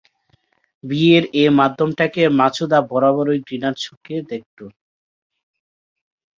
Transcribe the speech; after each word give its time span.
বিয়ের 0.83 1.23
এ 1.35 1.55
মাধ্যমটাকে 1.59 2.21
মাছুদা 2.39 2.79
বরাবরই 2.89 3.39
ঘৃণার 3.47 3.75
চোখে 3.79 4.15
দেখতো। 4.31 4.65